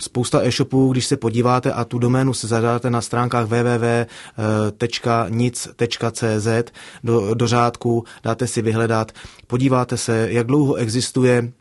[0.00, 4.03] Spousta e-shopů, když se podíváte a tu doménu se zadáte na stránkách www.nic.cz
[7.05, 9.12] do, do řádku, dáte si vyhledat,
[9.46, 11.53] podíváte se, jak dlouho existuje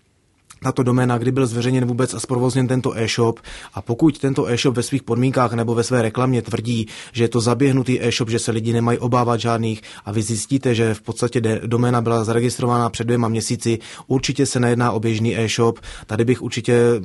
[0.64, 3.40] tato doména, kdy byl zveřejněn vůbec a zprovozněn tento e-shop.
[3.74, 7.42] A pokud tento e-shop ve svých podmínkách nebo ve své reklamě tvrdí, že je to
[7.42, 12.02] zaběhnutý e-shop, že se lidi nemají obávat žádných a vy zjistíte, že v podstatě doména
[12.02, 17.02] byla zaregistrována před dvěma měsíci, určitě se nejedná o běžný e-shop, tady bych určitě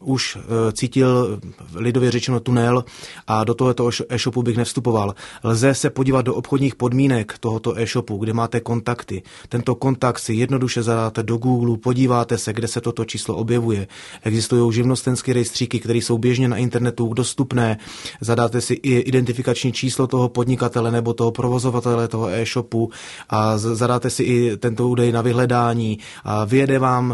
[0.00, 1.40] už eh, cítil
[1.74, 2.84] lidově řečeno tunel
[3.26, 5.14] a do tohoto e-shopu bych nevstupoval.
[5.44, 9.22] Lze se podívat do obchodních podmínek tohoto e-shopu, kde máte kontakty.
[9.48, 13.86] Tento kontakt si jednoduše zadáte do Google, podíváte se, kde se toto číslo objevuje.
[14.22, 17.78] Existují živnostenské rejstříky, které jsou běžně na internetu dostupné.
[18.20, 22.90] Zadáte si i identifikační číslo toho podnikatele nebo toho provozovatele toho e-shopu
[23.28, 27.10] a zadáte si i tento údaj na vyhledání a vyjede vám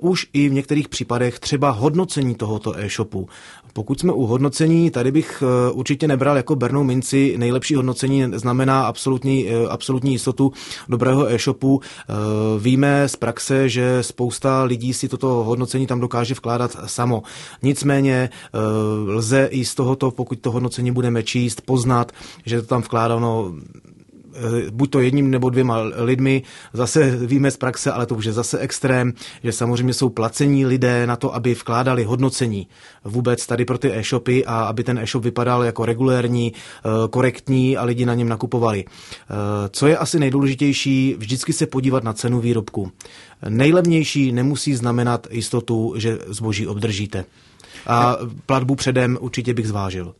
[0.00, 3.28] uh, už i v některých případech třeba hodnocení hodnocení tohoto e-shopu.
[3.72, 7.34] Pokud jsme u hodnocení, tady bych eh, určitě nebral jako bernou minci.
[7.38, 10.52] Nejlepší hodnocení znamená absolutní, eh, absolutní jistotu
[10.88, 11.80] dobrého e-shopu.
[11.80, 12.14] Eh,
[12.58, 17.22] víme z praxe, že spousta lidí si toto hodnocení tam dokáže vkládat samo.
[17.62, 18.30] Nicméně
[19.06, 22.12] lze i z tohoto, pokud to hodnocení budeme číst, poznat,
[22.46, 23.52] že to tam vkládáno
[24.70, 26.42] buď to jedním nebo dvěma lidmi.
[26.72, 29.12] Zase víme z praxe, ale to už je zase extrém,
[29.44, 32.66] že samozřejmě jsou placení lidé na to, aby vkládali hodnocení
[33.04, 37.84] vůbec tady pro ty e-shopy a aby ten e-shop vypadal jako regulérní, eh, korektní a
[37.84, 38.84] lidi na něm nakupovali.
[38.84, 39.34] Eh,
[39.70, 42.92] co je asi nejdůležitější, vždycky se podívat na cenu výrobku.
[43.48, 47.24] Nejlevnější nemusí znamenat jistotu, že zboží obdržíte.
[47.86, 48.16] A
[48.46, 50.14] platbu předem určitě bych zvážil.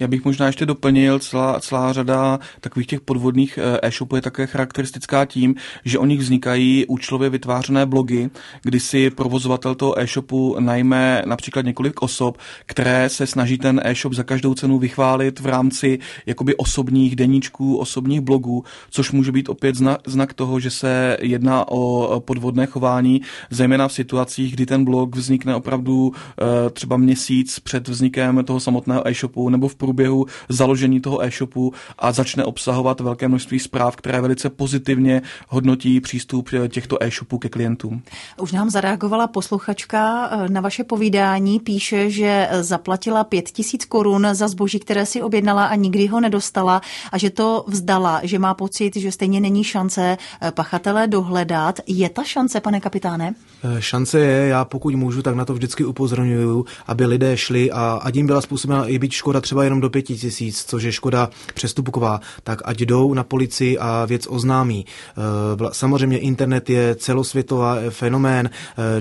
[0.00, 4.46] Já bych možná ještě doplnil, celá, celá řada takových těch podvodných eh, e-shopů je také
[4.46, 8.30] charakteristická tím, že o nich vznikají účelově vytvářené blogy,
[8.62, 14.22] kdy si provozovatel toho e-shopu najme například několik osob, které se snaží ten e-shop za
[14.22, 19.76] každou cenu vychválit v rámci jakoby osobních deníčků, osobních blogů, což může být opět
[20.06, 25.54] znak, toho, že se jedná o podvodné chování, zejména v situacích, kdy ten blog vznikne
[25.54, 31.74] opravdu eh, třeba měsíc před vznikem toho samotného e-shopu nebo v průběhu založení toho e-shopu
[31.98, 38.02] a začne obsahovat velké množství zpráv, které velice pozitivně hodnotí přístup těchto e-shopů ke klientům.
[38.38, 44.48] Už nám zareagovala posluchačka eh, na vaše povídání, píše, že zaplatila pět tisíc korun za
[44.48, 46.80] zboží, které si objednala a nikdy ho nedostala
[47.12, 51.80] a že to vzdala, že má pocit, že stejně není šance eh, pachatele dohledat.
[51.86, 53.34] Je ta šance, pane kapitáne?
[53.64, 58.00] Eh, šance je, já pokud můžu, tak na to vždycky upozorňuju, aby lidé šli a
[58.02, 61.30] ať jim byla způsobena i být škoda třeba jenom do pěti tisíc, což je škoda
[61.54, 64.86] přestupková, tak ať jdou na policii a věc oznámí.
[64.86, 68.50] Eh, samozřejmě internet je celosvětová eh, fenomén,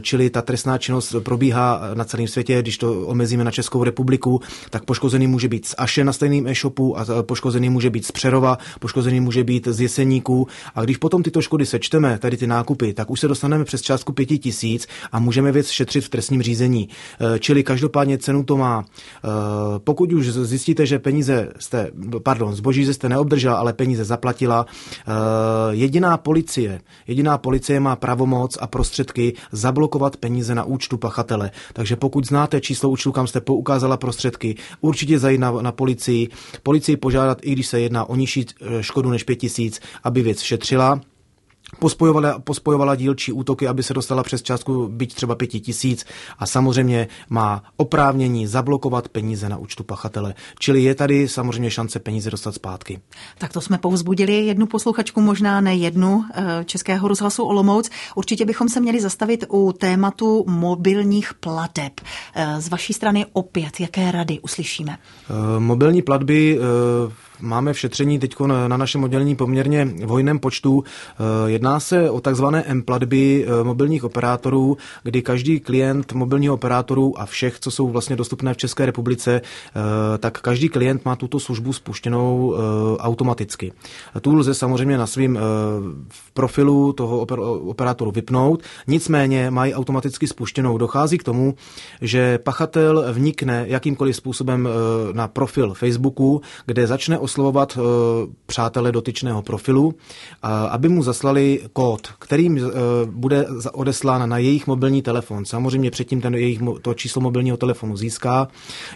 [0.01, 4.85] čili ta trestná činnost probíhá na celém světě, když to omezíme na Českou republiku, tak
[4.85, 9.19] poškozený může být z Aše na stejném e-shopu a poškozený může být z Přerova, poškozený
[9.19, 13.19] může být z Jeseníků a když potom tyto škody sečteme, tady ty nákupy, tak už
[13.19, 16.89] se dostaneme přes částku pěti tisíc a můžeme věc šetřit v trestním řízení.
[16.89, 18.85] Eh, čili každopádně cenu to má.
[18.85, 19.27] Eh,
[19.77, 20.27] pokud už
[20.61, 21.91] zjistíte, že peníze jste,
[22.23, 25.11] pardon, zboží jste neobdržela, ale peníze zaplatila, eh,
[25.71, 31.51] jediná policie, jediná policie má pravomoc a prostředky zablokovat peníze na účtu pachatele.
[31.73, 36.29] Takže pokud znáte číslo účtu, kam jste poukázala prostředky, určitě zajít na, na policii,
[36.63, 41.01] policii požádat, i když se jedná o nižší eh, škodu než 5000, aby věc šetřila
[41.79, 46.05] pospojovala, pospojovala dílčí útoky, aby se dostala přes částku byť třeba pěti tisíc
[46.39, 50.33] a samozřejmě má oprávnění zablokovat peníze na účtu pachatele.
[50.59, 52.99] Čili je tady samozřejmě šance peníze dostat zpátky.
[53.37, 57.89] Tak to jsme povzbudili jednu posluchačku, možná ne jednu eh, Českého rozhlasu Olomouc.
[58.15, 61.93] Určitě bychom se měli zastavit u tématu mobilních plateb.
[62.35, 64.97] Eh, z vaší strany opět, jaké rady uslyšíme?
[64.97, 66.59] Eh, mobilní platby
[67.41, 68.35] máme v šetření teď
[68.67, 70.83] na našem oddělení poměrně v hojném počtu.
[70.83, 77.25] Eh, jedná se o takzvané M-platby eh, mobilních operátorů, kdy každý klient mobilního operátoru a
[77.25, 81.73] všech, co jsou vlastně dostupné v České republice, eh, tak každý klient má tuto službu
[81.73, 82.55] spuštěnou
[82.99, 83.71] automaticky.
[84.21, 85.39] Tu lze samozřejmě na svým
[86.33, 87.19] profilu toho
[87.67, 90.77] operátoru vypnout, nicméně mají automaticky spuštěnou.
[90.77, 91.55] Dochází k tomu,
[92.01, 94.69] že pachatel vnikne jakýmkoliv způsobem
[95.13, 97.81] na profil Facebooku, kde začne oslovovat eh,
[98.45, 99.93] přátele dotyčného profilu,
[100.69, 102.61] aby mu zaslali kód, kterým eh,
[103.05, 105.45] bude odeslán na jejich mobilní telefon.
[105.45, 108.47] Samozřejmě předtím ten jejich, to číslo mobilního telefonu získá.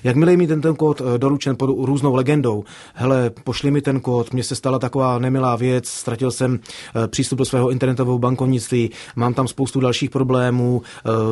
[0.04, 2.64] Jakmile mi ten, ten kód eh, doručen pod různou legendou,
[2.94, 6.60] hele, pošli mi ten kód, mně se stala taková nemilá věc, ztratil jsem
[7.08, 10.82] přístup do svého internetového bankovnictví, mám tam spoustu dalších problémů,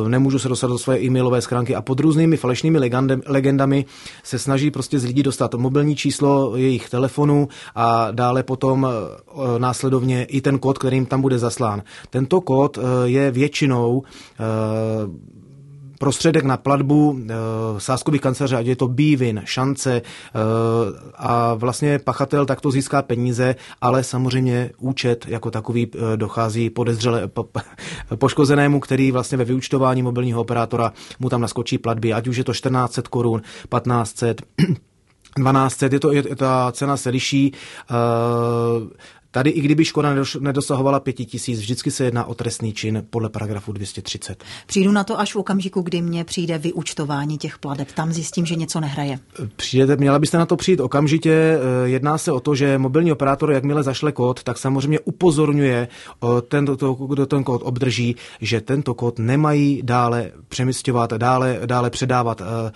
[0.08, 2.78] nemůžu se dostat do své e-mailové schránky a pod různými falešnými
[3.26, 3.84] legendami
[4.22, 10.24] se snaží prostě z lidí dostat mobilní číslo jejich telefonu a dále potom eh, následovně
[10.24, 11.82] i ten kód, kterým tam bude zaslán.
[12.10, 15.34] Tento kód eh, je většinou eh,
[15.98, 17.34] prostředek na platbu e,
[17.80, 20.02] sáskových kanceláře, ať je to bývin, šance e,
[21.16, 27.48] a vlastně pachatel takto získá peníze, ale samozřejmě účet jako takový e, dochází podezřele, po,
[28.16, 32.52] poškozenému, který vlastně ve vyučtování mobilního operátora mu tam naskočí platby, ať už je to
[32.52, 34.42] 1400 korun, 1500,
[35.36, 37.52] 1200, je to, je, ta cena se liší.
[39.34, 43.72] Tady, i kdyby škoda nedosahovala pěti tisíc, vždycky se jedná o trestný čin podle paragrafu
[43.72, 44.44] 230.
[44.66, 47.92] Přijdu na to až v okamžiku, kdy mě přijde vyučtování těch pladeb.
[47.92, 49.18] Tam zjistím, že něco nehraje.
[49.56, 51.32] Přijdete, měla byste na to přijít okamžitě.
[51.32, 56.26] Eh, jedná se o to, že mobilní operátor, jakmile zašle kód, tak samozřejmě upozorňuje eh,
[56.48, 56.64] ten,
[57.08, 62.42] kdo ten kód obdrží, že tento kód nemají dále přemysťovat, dále, dále předávat.
[62.42, 62.72] Eh,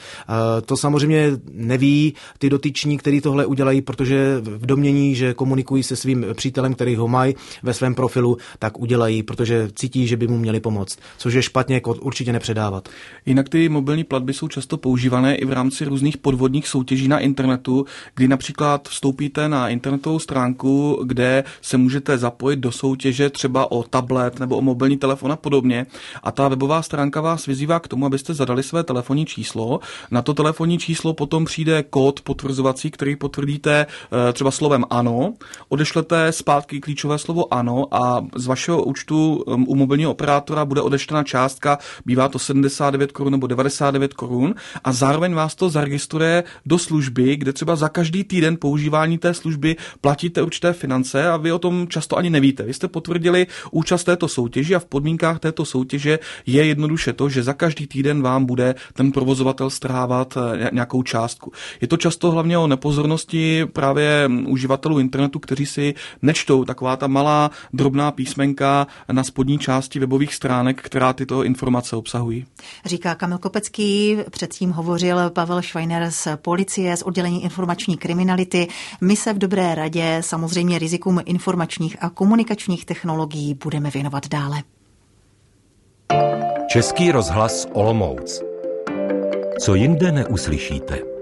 [0.61, 6.27] to samozřejmě neví ty dotyční, kteří tohle udělají, protože v domění, že komunikují se svým
[6.35, 10.61] přítelem, který ho mají ve svém profilu, tak udělají, protože cítí, že by mu měli
[10.61, 12.89] pomoct, což je špatně kód určitě nepředávat.
[13.27, 17.87] Jinak ty mobilní platby jsou často používané i v rámci různých podvodních soutěží na internetu,
[18.15, 24.41] kdy například vstoupíte na internetovou stránku, kde se můžete zapojit do soutěže třeba o tablet
[24.41, 25.87] nebo o mobilní telefon a podobně.
[26.23, 29.81] A ta webová stránka vás vyzývá k tomu, abyste zadali své telefonní číslo.
[30.11, 35.35] Na to telefonní číslo potom přijde kód potvrzovací, který potvrdíte eh, třeba slovem ano.
[35.69, 41.25] Odešlete zpátky klíčové slovo ano a z vašeho účtu um, u mobilního operátora bude odečtena
[41.25, 47.37] částka, bývá to 79 korun nebo 99 korun a zároveň vás to zaregistruje do služby,
[47.37, 51.87] kde třeba za každý týden používání té služby platíte určité finance a vy o tom
[51.89, 52.63] často ani nevíte.
[52.63, 57.43] Vy jste potvrdili účast této soutěži a v podmínkách této soutěže je jednoduše to, že
[57.43, 61.53] za každý týden vám bude ten provozovatel strávat eh, nějakou částku.
[61.81, 65.95] Je to často hlavně o nepozornosti právě uživatelů internetu, kteří si
[66.29, 72.47] nečtou taková ta malá drobná písmenka na spodní části webových stránek, která tyto informace obsahují.
[72.85, 78.69] Říká Kamil Kopecký, předtím hovořil Pavel Schweiner z policie, z oddělení informační kriminality.
[79.01, 84.63] My se v dobré radě samozřejmě rizikům informačních a komunikačních technologií budeme věnovat dále.
[86.71, 88.43] Český rozhlas Olomouc.
[89.61, 91.18] Co jinde neuslyšíte?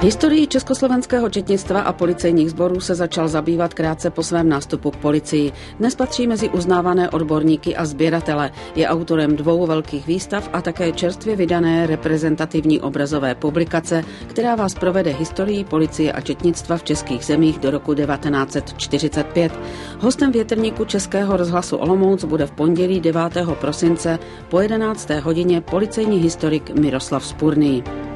[0.00, 5.52] Historií československého četnictva a policejních sborů se začal zabývat krátce po svém nástupu k policii.
[5.78, 8.50] Dnes patří mezi uznávané odborníky a sběratele.
[8.74, 15.10] Je autorem dvou velkých výstav a také čerstvě vydané reprezentativní obrazové publikace, která vás provede
[15.10, 19.52] historií policie a četnictva v českých zemích do roku 1945.
[20.00, 23.22] Hostem větrníku Českého rozhlasu Olomouc bude v pondělí 9.
[23.60, 24.18] prosince
[24.48, 25.10] po 11.
[25.10, 28.07] hodině policejní historik Miroslav Spurný.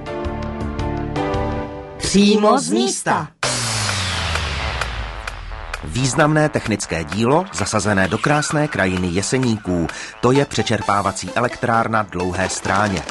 [2.13, 3.29] Přímo z místa.
[5.85, 9.87] Významné technické dílo, zasazené do krásné krajiny Jeseníků,
[10.21, 13.03] to je přečerpávací elektrárna Dlouhé stráně.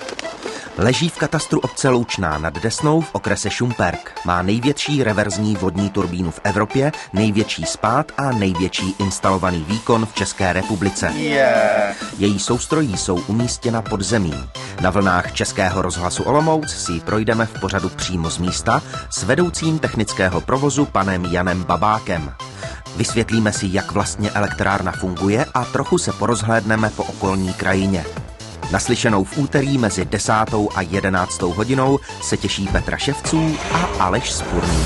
[0.78, 4.12] Leží v katastru obce Loučná nad Desnou v okrese Šumperk.
[4.26, 10.54] Má největší reverzní vodní turbínu v Evropě, největší spád a největší instalovaný výkon v České
[10.54, 11.12] republice.
[11.16, 11.96] Yeah.
[12.18, 14.34] Její soustrojí jsou umístěna pod zemí.
[14.82, 19.80] Na vlnách Českého rozhlasu Olomouc si ji projdeme v pořadu přímo z místa s vedoucím
[19.80, 22.34] technického provozu panem Janem Babákem.
[22.96, 28.06] Vysvětlíme si, jak vlastně elektrárna funguje a trochu se porozhlédneme po okolní krajině.
[28.72, 30.34] Naslyšenou v úterý mezi 10.
[30.76, 31.42] a 11.
[31.42, 34.84] hodinou se těší Petra Ševců a Aleš Spurný.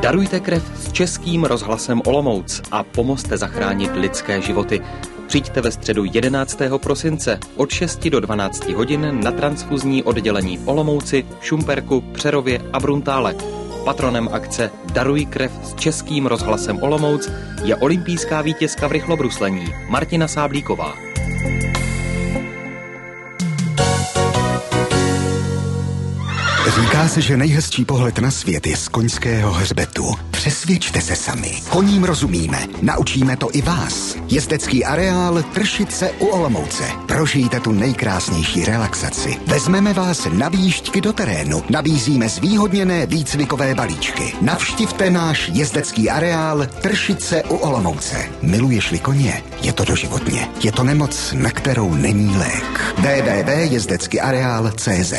[0.00, 4.80] Darujte krev s českým rozhlasem Olomouc a pomozte zachránit lidské životy.
[5.26, 6.58] Přijďte ve středu 11.
[6.76, 13.34] prosince od 6 do 12 hodin na transfuzní oddělení v Olomouci, Šumperku, Přerově a Bruntále.
[13.86, 17.30] Patronem akce Daruj krev s českým rozhlasem Olomouc
[17.64, 20.94] je olympijská vítězka v rychlobruslení Martina Sáblíková.
[26.66, 30.14] Říká se, že nejhezčí pohled na svět je z koňského hřbetu.
[30.30, 31.62] Přesvědčte se sami.
[31.68, 32.66] Koním rozumíme.
[32.82, 34.16] Naučíme to i vás.
[34.28, 36.84] Jezdecký areál Tršice u Olomouce.
[37.08, 39.36] Prožijte tu nejkrásnější relaxaci.
[39.46, 41.62] Vezmeme vás na výšťky do terénu.
[41.70, 44.32] Nabízíme zvýhodněné výcvikové balíčky.
[44.40, 48.16] Navštivte náš jezdecký areál Tršice u Olomouce.
[48.42, 49.42] Miluješ-li koně?
[49.60, 50.48] Je to doživotně.
[50.64, 52.94] Je to nemoc, na kterou není lék.
[52.98, 55.14] www.jezdeckyAreál.cz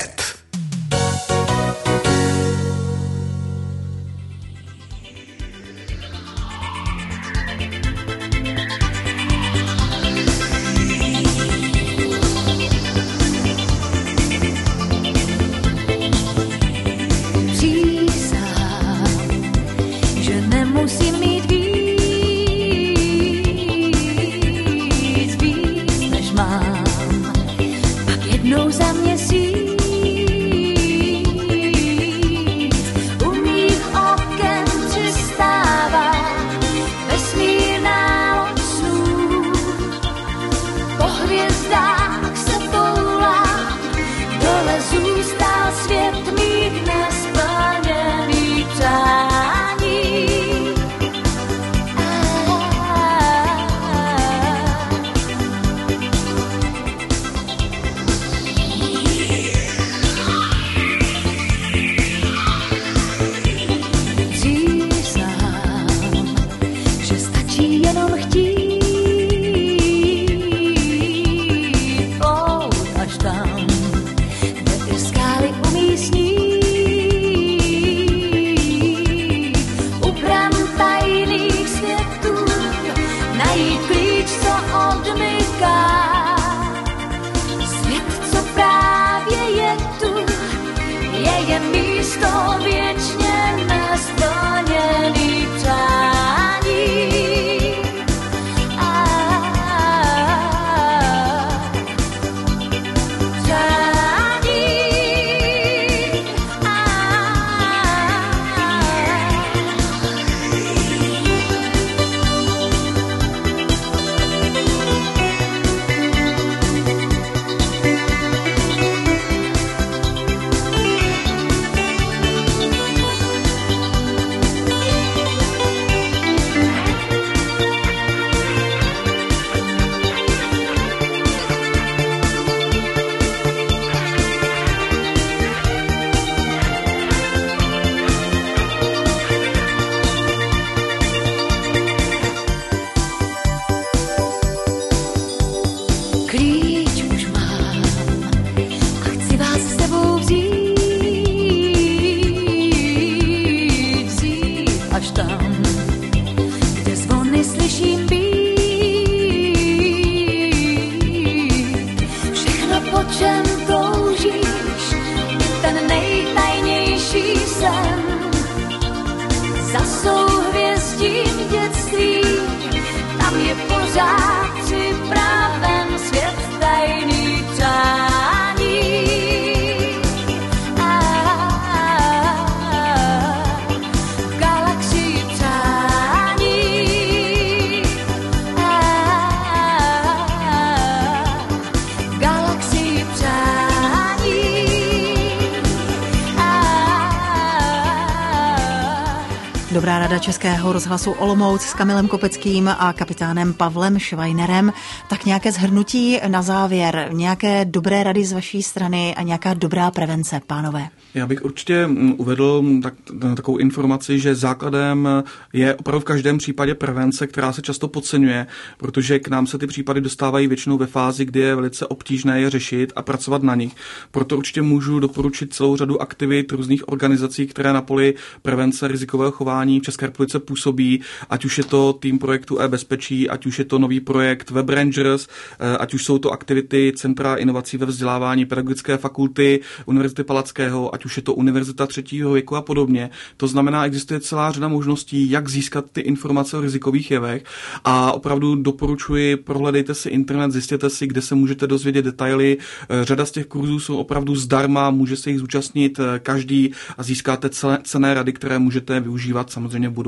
[200.28, 204.73] Českého rozhlasu Olomouc s Kamilem Kopeckým a kapitánem Pavlem Švajnerem.
[205.09, 210.41] Tak nějaké zhrnutí na závěr, nějaké dobré rady z vaší strany a nějaká dobrá prevence,
[210.47, 210.88] pánové.
[211.13, 212.93] Já bych určitě mm, uvedl mm, tak,
[213.36, 215.09] takovou informaci, že základem
[215.53, 218.47] je opravdu v každém případě prevence, která se často podceňuje,
[218.78, 222.49] protože k nám se ty případy dostávají většinou ve fázi, kdy je velice obtížné je
[222.49, 223.75] řešit a pracovat na nich.
[224.11, 229.80] Proto určitě můžu doporučit celou řadu aktivit různých organizací, které na poli prevence rizikového chování
[229.80, 233.80] v České republice působí, ať už je to tým projektu e-bezpečí, ať už je to
[233.80, 235.28] nový projekt Web Rangers,
[235.59, 241.05] eh, ať už jsou to aktivity Centra inovací ve vzdělávání Pedagogické fakulty Univerzity Palackého, ať
[241.05, 243.09] už je to Univerzita třetího věku a podobně.
[243.38, 247.43] To znamená, existuje celá řada možností, jak získat ty informace o rizikových jevech
[247.84, 252.57] a opravdu doporučuji, prohledejte si internet, zjistěte si, kde se můžete dozvědět detaily.
[252.57, 257.03] Eh, řada z těch kurzů jsou opravdu zdarma, může se jich zúčastnit eh, každý a
[257.03, 257.49] získáte
[257.84, 260.07] cené rady, které můžete využívat samozřejmě v budoucnu.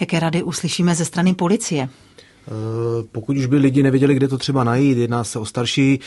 [0.00, 1.88] Jaké rady uslyšíme ze strany policie?
[2.48, 2.50] Eh,
[3.12, 6.00] pokud už by lidi nevěděli, kde to třeba najít, jedná se o starší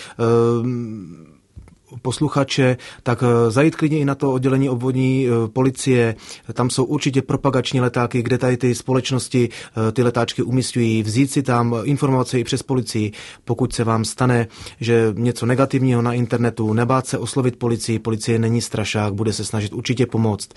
[2.01, 6.15] posluchače, tak eh, zajít klidně i na to oddělení obvodní eh, policie.
[6.53, 11.03] Tam jsou určitě propagační letáky, kde tady ty společnosti eh, ty letáčky umístují.
[11.03, 13.11] Vzít si tam informace i přes policii,
[13.45, 14.47] pokud se vám stane,
[14.79, 17.99] že něco negativního na internetu, nebát se oslovit policii.
[17.99, 20.49] Policie není strašák, bude se snažit určitě pomoct.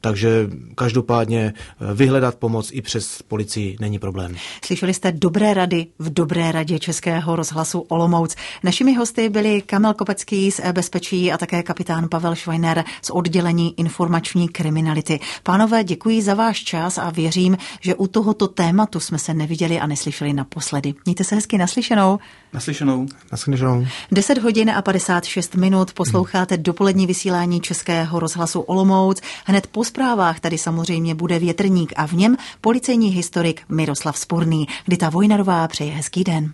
[0.00, 1.52] Takže každopádně
[1.94, 4.36] vyhledat pomoc i přes policii není problém.
[4.64, 8.36] Slyšeli jste dobré rady v dobré radě Českého rozhlasu Olomouc.
[8.62, 13.80] Našimi hosty byli Kamel Kopec Kopecký z e-bezpečí a také kapitán Pavel Schweiner z oddělení
[13.80, 15.20] informační kriminality.
[15.42, 19.86] Pánové, děkuji za váš čas a věřím, že u tohoto tématu jsme se neviděli a
[19.86, 20.94] neslyšeli naposledy.
[21.04, 22.18] Mějte se hezky naslyšenou.
[22.52, 23.06] Naslyšenou.
[23.32, 23.86] Naslyšenou.
[24.12, 26.62] 10 hodin a 56 minut posloucháte hmm.
[26.62, 29.20] dopolední vysílání Českého rozhlasu Olomouc.
[29.44, 34.68] Hned po zprávách tady samozřejmě bude větrník a v něm policejní historik Miroslav Sporný.
[34.84, 36.52] Kdy ta Vojnarová přeje hezký den.